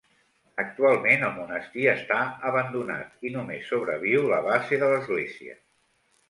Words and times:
Actualment, 0.61 1.25
el 1.27 1.35
monestir 1.35 1.85
està 1.91 2.17
abandonat 2.53 3.29
i 3.31 3.35
només 3.37 3.69
sobreviu 3.75 4.25
la 4.33 4.41
base 4.49 4.81
de 4.87 4.91
l'església. 4.95 5.57